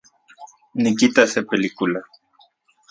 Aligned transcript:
Nikitas 0.73 1.29
se 1.31 1.43
película 1.43 2.01